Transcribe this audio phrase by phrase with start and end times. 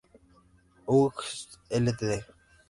[0.87, 1.29] Hughes
[1.69, 2.09] Ltd.